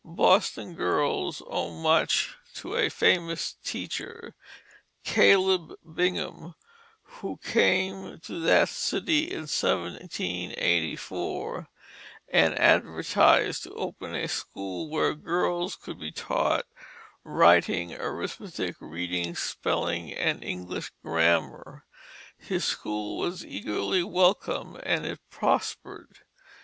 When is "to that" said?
8.21-8.69